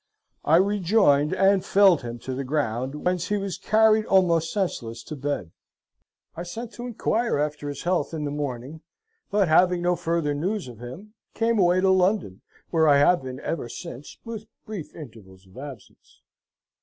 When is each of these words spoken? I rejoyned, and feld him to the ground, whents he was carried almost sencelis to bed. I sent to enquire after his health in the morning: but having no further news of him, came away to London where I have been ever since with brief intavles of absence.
I 0.43 0.55
rejoyned, 0.57 1.31
and 1.31 1.63
feld 1.63 2.01
him 2.01 2.17
to 2.25 2.33
the 2.33 2.43
ground, 2.43 2.95
whents 3.05 3.27
he 3.27 3.37
was 3.37 3.59
carried 3.59 4.07
almost 4.07 4.51
sencelis 4.51 5.03
to 5.03 5.15
bed. 5.15 5.51
I 6.35 6.41
sent 6.41 6.73
to 6.73 6.87
enquire 6.87 7.37
after 7.37 7.69
his 7.69 7.83
health 7.83 8.11
in 8.11 8.23
the 8.23 8.31
morning: 8.31 8.81
but 9.29 9.47
having 9.47 9.83
no 9.83 9.95
further 9.95 10.33
news 10.33 10.67
of 10.67 10.79
him, 10.79 11.13
came 11.35 11.59
away 11.59 11.81
to 11.81 11.91
London 11.91 12.41
where 12.71 12.87
I 12.87 12.97
have 12.97 13.21
been 13.21 13.39
ever 13.41 13.69
since 13.69 14.17
with 14.25 14.47
brief 14.65 14.91
intavles 14.95 15.45
of 15.45 15.55
absence. 15.55 16.21